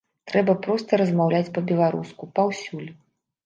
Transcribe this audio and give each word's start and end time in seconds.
Трэба 0.29 0.55
проста 0.65 0.99
размаўляць 1.03 1.51
па-беларуску, 1.59 2.33
паўсюль. 2.41 2.93